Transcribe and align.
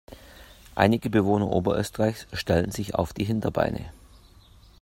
Einige 0.73 1.11
Bewohner 1.11 1.51
Oberösterreichs 1.51 2.25
stellen 2.33 2.71
sich 2.71 2.95
auf 2.95 3.13
die 3.13 3.23
Hinterbeine. 3.23 3.91